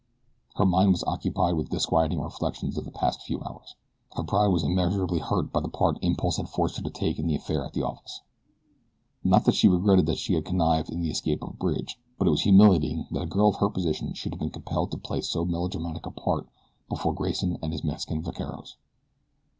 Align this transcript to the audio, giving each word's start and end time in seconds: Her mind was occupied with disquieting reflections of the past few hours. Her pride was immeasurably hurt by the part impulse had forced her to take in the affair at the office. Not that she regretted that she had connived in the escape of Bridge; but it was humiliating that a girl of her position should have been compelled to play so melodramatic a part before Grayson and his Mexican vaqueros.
Her 0.55 0.65
mind 0.65 0.89
was 0.93 1.03
occupied 1.03 1.53
with 1.53 1.69
disquieting 1.69 2.19
reflections 2.19 2.75
of 2.75 2.85
the 2.85 2.91
past 2.91 3.21
few 3.21 3.39
hours. 3.43 3.75
Her 4.15 4.23
pride 4.23 4.47
was 4.47 4.63
immeasurably 4.63 5.19
hurt 5.19 5.53
by 5.53 5.59
the 5.59 5.69
part 5.69 5.99
impulse 6.01 6.37
had 6.37 6.49
forced 6.49 6.77
her 6.77 6.81
to 6.81 6.89
take 6.89 7.19
in 7.19 7.27
the 7.27 7.35
affair 7.35 7.63
at 7.63 7.73
the 7.73 7.83
office. 7.83 8.21
Not 9.23 9.45
that 9.45 9.53
she 9.53 9.67
regretted 9.67 10.07
that 10.07 10.17
she 10.17 10.33
had 10.33 10.43
connived 10.43 10.89
in 10.89 11.03
the 11.03 11.11
escape 11.11 11.43
of 11.43 11.59
Bridge; 11.59 11.99
but 12.17 12.27
it 12.27 12.31
was 12.31 12.41
humiliating 12.41 13.05
that 13.11 13.21
a 13.21 13.27
girl 13.27 13.49
of 13.49 13.57
her 13.57 13.69
position 13.69 14.15
should 14.15 14.31
have 14.33 14.39
been 14.39 14.49
compelled 14.49 14.89
to 14.89 14.97
play 14.97 15.21
so 15.21 15.45
melodramatic 15.45 16.07
a 16.07 16.09
part 16.09 16.47
before 16.89 17.13
Grayson 17.13 17.59
and 17.61 17.71
his 17.71 17.83
Mexican 17.83 18.23
vaqueros. 18.23 18.77